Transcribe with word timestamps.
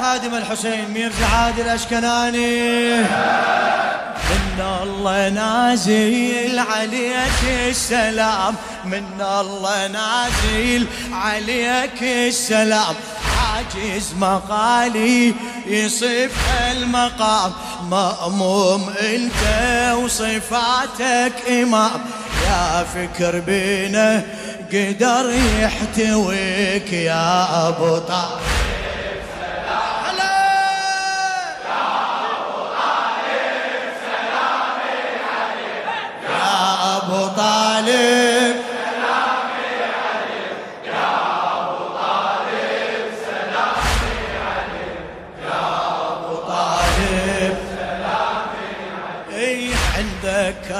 خادم 0.00 0.34
الحسين 0.34 0.90
ميرزا 0.90 1.26
عادل 1.26 1.60
الأشكناني. 1.60 3.00
من 4.30 4.60
الله 4.82 5.28
نازل 5.28 6.58
عليك 6.58 7.68
السلام. 7.68 8.54
من 8.84 9.04
الله 9.20 9.86
نازل 9.86 10.86
عليك 11.12 12.02
السلام. 12.02 12.94
عاجز 13.38 14.14
مقالي 14.18 15.34
يصف 15.66 16.36
المقام. 16.70 17.52
مأموم 17.90 18.90
إنت 19.00 19.42
وصفاتك 20.04 21.32
إمام. 21.48 22.00
يا 22.46 22.86
فكر 22.94 23.38
بينا 23.38 24.22
قدر 24.72 25.34
يحتويك 25.60 26.92
يا 26.92 27.68
أبو 27.68 27.98
طالب 27.98 28.57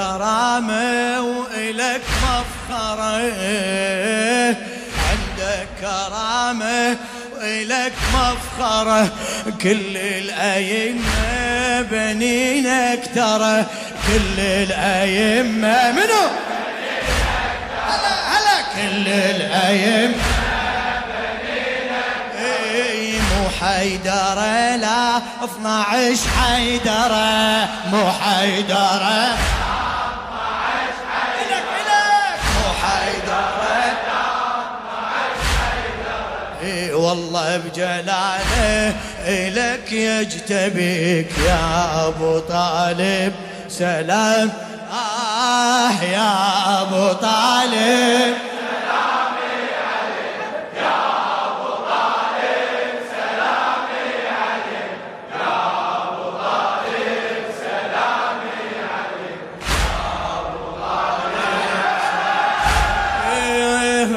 عندك 0.09 0.17
كرامة 0.17 1.21
وإلك 1.21 2.01
مفخره 2.23 3.17
عندك 5.09 5.67
كرامة 5.81 6.97
وإلك 7.37 7.93
مفخره 8.13 9.09
كل 9.61 9.97
الأئمة 9.97 11.81
بنينك 11.81 13.09
ترى. 13.15 13.65
كل 14.07 14.39
الأئمة 14.39 15.91
منو؟ 15.91 16.25
هلا 17.87 18.13
هلا. 18.29 18.61
كل 18.75 19.07
الأئمة. 19.07 20.15
حيدرة 23.61 24.75
لا. 24.75 25.21
12 25.43 26.29
حيدرة 26.39 27.69
مو 27.91 28.11
حيدرة 28.11 29.37
والله 37.09 37.57
بجلاله 37.57 38.93
إلك 39.25 39.91
يجتبيك 39.91 41.37
يا 41.47 42.07
أبو 42.07 42.39
طالب. 42.39 43.33
سلام. 43.69 44.51
آه 44.91 46.03
يا 46.03 46.81
أبو 46.81 47.13
طالب. 47.13 48.35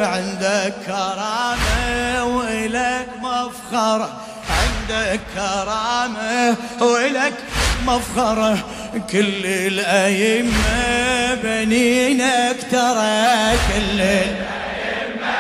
عندك 0.03 0.75
كرامة. 0.87 1.92
وإلك 2.63 3.07
مفخرة 3.23 4.11
عندك 4.51 5.21
كرامة 5.35 6.57
وإلك 6.81 7.33
مفخرة 7.87 8.59
كل 9.13 9.47
الأئمة 9.47 11.35
بنينك 11.35 12.57
ترى 12.71 13.53
كل 13.69 14.01
الأئمة 14.01 15.33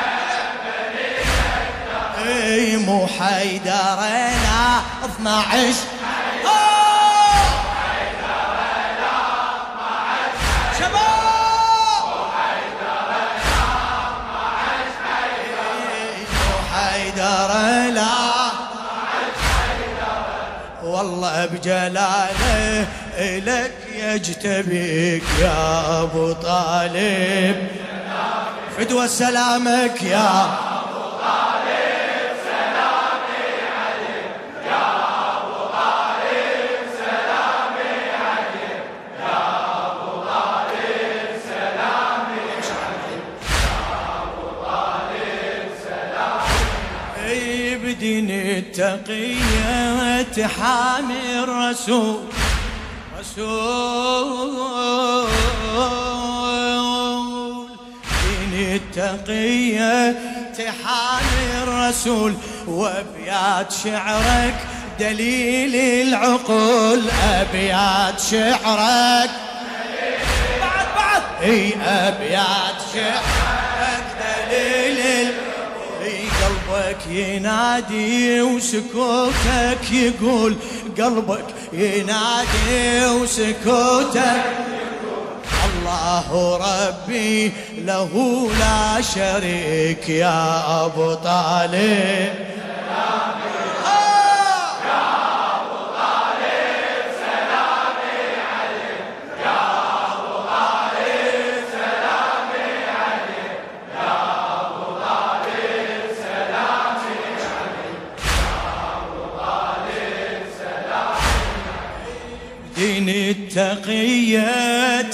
بنينك 2.19 2.77
ترى. 2.77 2.77
مو 2.77 3.07
حيدرنا 3.07 4.81
12 5.05 5.75
والله 20.85 21.47
بجلاله 21.47 22.87
إلك 23.19 23.73
يجتبيك 23.95 25.23
يا 25.41 26.03
أبو 26.03 26.33
طالب. 26.33 27.57
فدوى 28.79 29.09
سلامك 29.09 30.03
يا 30.03 30.72
التقية 48.63 50.23
تحامي 50.23 51.43
الرسول. 51.43 52.21
رسول 53.21 54.59
دين 58.23 58.53
التقية 58.77 60.19
تحامي 60.59 61.63
الرسول. 61.63 62.35
وابيات 62.67 63.73
شعرك 63.85 64.55
دليل 65.01 65.75
العقول. 66.09 67.03
أبيات 67.33 68.21
شعرك. 68.21 69.31
بعد 70.61 70.87
بعد. 70.97 71.23
إي 71.43 71.75
أبيات 71.83 72.79
شعرك. 72.95 73.42
قلبك 76.63 77.07
ينادي 77.07 78.43
وسكوتك 78.43 79.93
يقول 79.93 80.57
قلبك 80.99 81.45
ينادي 81.73 83.07
وسكوتك. 83.07 84.43
الله 85.65 86.57
ربي 86.57 87.53
له 87.79 88.11
لا 88.61 89.03
شريك 89.03 90.09
يا 90.09 90.85
أبو 90.85 91.15
طالب. 91.15 92.52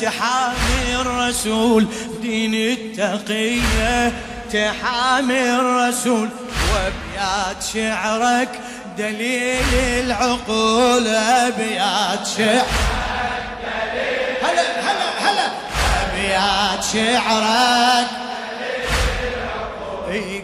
تحامي 0.09 1.01
الرسول 1.01 1.87
دين 2.23 2.55
التقية. 2.55 4.13
تحامي 4.53 5.51
الرسول 5.51 6.29
وأبيات 6.73 7.63
شعرك 7.73 8.49
دليل 8.99 9.75
العقول 9.75 11.07
أبيات 11.07 12.27
شعرك. 12.37 12.67
هلا 14.43 14.63
هلا 14.83 15.31
هلا. 15.31 15.51
أبيات 16.03 16.85
شعرك. 16.93 18.09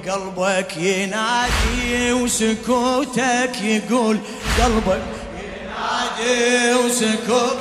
قلبك 0.08 0.76
ينادي 0.76 2.12
وسكوتك 2.12 3.62
يقول 3.62 4.18
قلبك 4.62 5.02
ينادي 5.40 6.74
وسكوت 6.74 7.56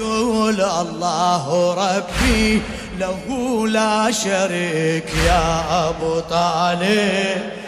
يقول 0.00 0.60
الله 0.60 1.74
ربي 1.74 2.62
له 2.98 3.24
لا 3.68 4.10
شريك 4.10 5.14
يا 5.26 5.88
أبو 5.88 6.20
طالب. 6.20 7.59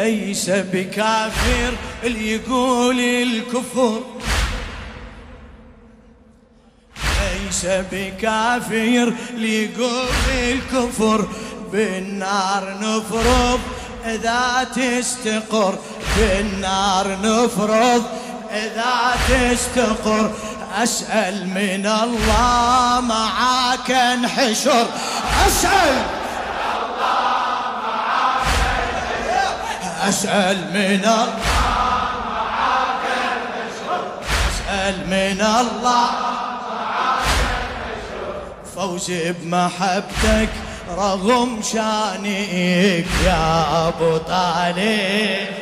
ليس 0.00 0.50
بكافر 0.50 1.72
اللي 2.04 2.32
يقول 2.32 3.00
الكفر. 3.00 4.00
ليس 7.20 7.66
بكافر 7.92 9.14
اللي 9.30 9.64
يقول 9.64 10.08
الكفر. 10.38 11.28
بالنار 11.72 12.78
نفرض 12.80 13.60
إذا 14.04 14.68
تستقر. 14.76 15.78
بالنار 16.16 17.18
نفرض 17.22 18.04
إذا 18.50 19.16
تستقر. 19.28 20.32
أسأل 20.82 21.48
من 21.48 21.86
الله 21.86 23.00
معاك 23.00 23.90
انحشر. 23.90 24.86
أسأل! 25.46 26.19
أسأل 30.08 30.56
من 30.56 31.04
الله. 31.04 31.28
أسأل 34.50 34.96
من 35.06 35.40
الله. 35.40 36.10
فوز 38.76 39.10
بمحبتك 39.10 40.48
رغم 40.96 41.62
شانك 41.62 43.06
يا 43.24 43.88
أبو 43.88 44.16
طالب. 44.16 45.59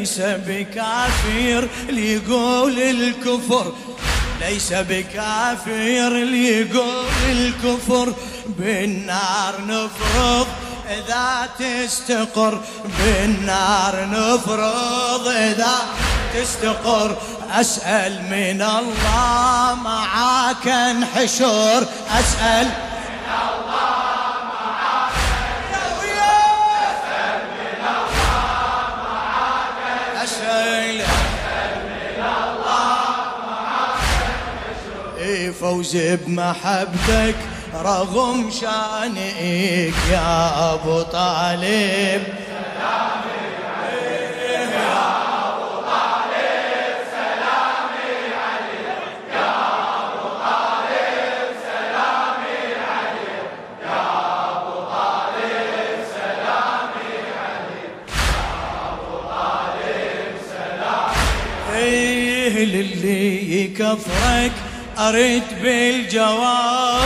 ليس 0.00 0.20
بكافر 0.20 1.68
ليقول 1.88 2.78
الكفر 2.78 3.72
ليس 4.40 4.72
بكافر 4.72 6.08
ليقول 6.08 7.30
الكفر. 7.30 8.14
بالنار 8.58 9.54
نفرض 9.66 10.46
إذا 10.88 11.48
تستقر 11.58 12.60
بالنار 12.98 14.08
نفرض 14.10 15.28
إذا 15.28 15.76
تستقر. 16.34 17.16
أسأل 17.50 18.22
من 18.22 18.62
الله 18.62 19.74
معاك 19.74 20.68
انحشر 20.68 21.86
أسأل 22.10 22.70
فوز 35.52 35.96
بمحبتك 35.96 37.36
رغم 37.74 38.50
شأنك 38.50 39.94
يا 40.10 40.74
أبو 40.74 41.02
طالب. 41.02 42.22
للي 62.64 63.62
يكفرك؟ 63.64 64.69
أريد 65.00 65.42
بالجواب. 65.62 67.00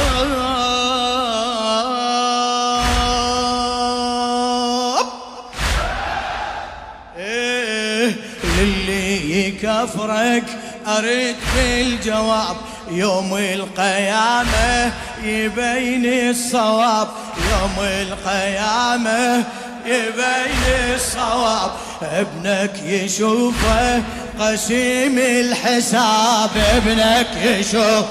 إيه 7.17 8.17
للي 8.59 9.47
يكفرك 9.49 10.45
أريد 10.87 11.37
بالجواب. 11.57 12.57
يوم 12.91 13.37
القيامة 13.37 14.93
يبين 15.23 16.31
الصواب. 16.31 17.09
يوم 17.53 17.77
القيامة 17.79 19.45
يبين 19.87 20.95
الصواب. 20.95 21.71
ابنك 22.03 22.83
يشوفه 22.83 24.03
قسيم 24.41 25.19
الحساب 25.19 26.51
ابنك 26.77 27.37
يشوف. 27.45 28.07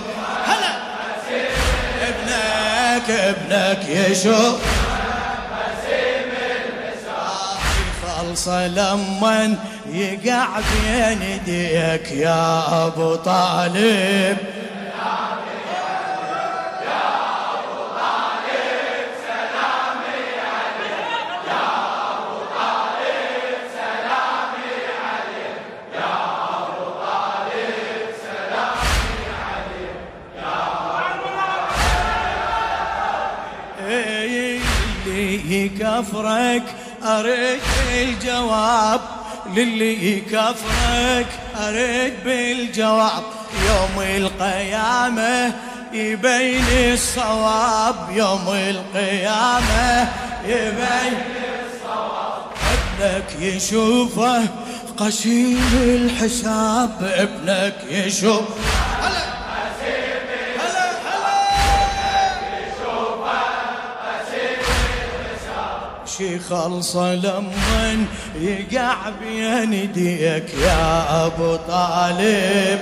هلا. 0.45 0.73
ابنك 2.01 3.09
ابنك 3.09 3.89
يشوف. 3.89 4.59
خلصه 8.33 8.67
لمن 8.67 9.57
يقع 9.89 10.47
بين 10.59 11.21
يديك 11.21 12.11
يا 12.11 12.63
أبو 12.87 13.15
طالب. 13.15 14.37
يكفرك 35.65 36.63
أريد 37.03 37.59
الجواب 37.93 39.01
للي 39.55 40.17
يكفرك 40.17 41.27
أريد 41.57 42.13
بالجواب. 42.25 43.23
يوم 43.69 44.05
القيامة 44.17 45.53
يبين 45.93 46.93
الصواب. 46.93 47.95
يوم 48.11 48.47
القيامة 48.47 50.09
يبين 50.45 51.17
الصواب. 51.65 52.43
ابنك 52.73 53.41
يشوفه 53.41 54.43
قسيم 54.97 55.69
الحساب. 55.73 56.91
ابنك 57.01 57.75
يشوف 57.89 58.45
شي 66.17 66.39
خلصة 66.39 67.15
لمن 67.15 68.05
يقع 68.35 68.95
بين 69.21 69.73
يديك 69.73 70.53
يا 70.53 71.25
أبو 71.25 71.55
طالب. 71.55 72.79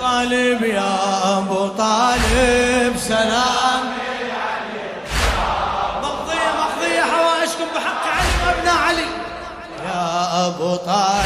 طالب 0.00 0.62
يا 0.62 1.38
أبو 1.38 1.68
طالب 1.68 2.96
سلام 2.96 3.49
কথা 10.86 11.19